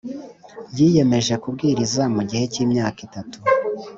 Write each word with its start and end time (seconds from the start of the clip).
Yiyemeje 0.77 1.33
kubwiriza 1.43 2.03
mu 2.13 2.21
gihe 2.29 2.45
cy 2.53 2.59
imyaka 2.65 2.99
itatu 3.07 3.37